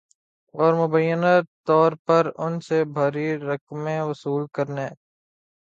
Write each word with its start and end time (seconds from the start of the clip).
اور 0.55 0.71
مبینہ 0.75 1.33
طور 1.67 1.91
پر 2.05 2.23
ان 2.37 2.59
سے 2.67 2.83
بھاری 2.93 3.27
رقمیں 3.41 4.01
وصول 4.01 4.45
کرنے 4.53 4.87